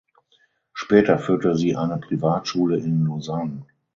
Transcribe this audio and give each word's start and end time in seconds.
Später 0.73 1.19
führte 1.19 1.55
sie 1.55 1.75
eine 1.75 1.99
Privatschule 1.99 2.79
in 2.79 3.05
Lausanne. 3.05 3.67